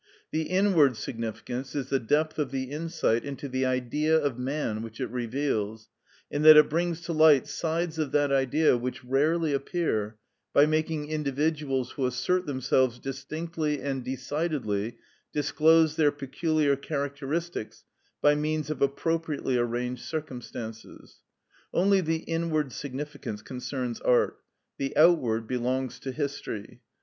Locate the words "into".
3.23-3.47